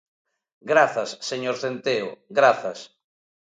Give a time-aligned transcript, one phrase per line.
[0.71, 2.79] Grazas, señor Centeo, grazas.